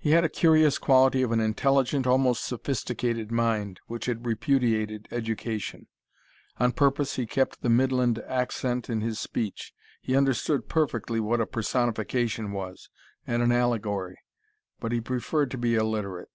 [0.00, 5.86] He had a curious quality of an intelligent, almost sophisticated mind, which had repudiated education.
[6.58, 9.72] On purpose he kept the midland accent in his speech.
[10.02, 12.90] He understood perfectly what a personification was
[13.28, 14.18] and an allegory.
[14.80, 16.30] But he preferred to be illiterate.